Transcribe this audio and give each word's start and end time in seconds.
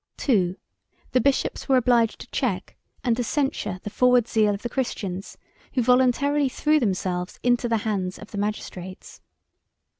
180 0.17 0.53
2. 0.55 0.59
The 1.11 1.21
bishops 1.21 1.69
were 1.69 1.77
obliged 1.77 2.21
to 2.21 2.31
check 2.31 2.75
and 3.03 3.15
to 3.15 3.23
censure 3.23 3.79
the 3.83 3.91
forward 3.91 4.27
zeal 4.27 4.51
of 4.55 4.63
the 4.63 4.67
Christians, 4.67 5.37
who 5.73 5.83
voluntarily 5.83 6.49
threw 6.49 6.79
themselves 6.79 7.39
into 7.43 7.69
the 7.69 7.77
hands 7.85 8.17
of 8.17 8.31
the 8.31 8.39
magistrates. 8.39 9.21